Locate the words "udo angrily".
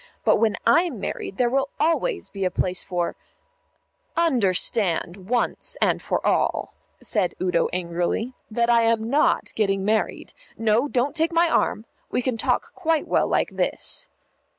7.39-8.33